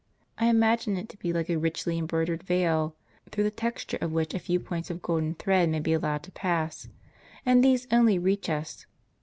I 0.39 0.47
imagine 0.47 0.97
it 0.97 1.09
to 1.09 1.17
be 1.19 1.31
like 1.31 1.47
a 1.47 1.59
richly 1.59 1.99
embroidered 1.99 2.41
veil, 2.41 2.95
through 3.31 3.43
the 3.43 3.51
texture 3.51 3.99
of 4.01 4.11
which 4.11 4.33
a 4.33 4.39
few 4.39 4.59
points 4.59 4.89
of 4.89 5.03
golden 5.03 5.35
thread 5.35 5.69
may 5.69 5.79
be 5.79 5.93
allowed 5.93 6.23
to 6.23 6.31
pass; 6.31 6.89
and 7.45 7.63
these 7.63 7.85
only 7.91 8.17
reach 8.17 8.49
us. 8.49 8.87